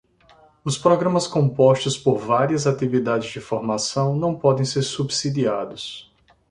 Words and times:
Os 0.65 0.79
programas 0.79 1.27
compostos 1.27 1.95
por 1.95 2.17
várias 2.17 2.65
atividades 2.65 3.29
de 3.31 3.39
formação 3.39 4.15
não 4.15 4.33
podem 4.33 4.65
ser 4.65 4.81
subsidiados. 4.81 6.11